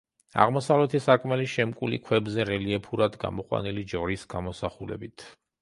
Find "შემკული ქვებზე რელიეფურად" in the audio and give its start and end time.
1.51-3.21